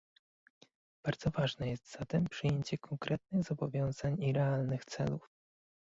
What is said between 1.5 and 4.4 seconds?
jest zatem przyjęcie konkretnych zobowiązań i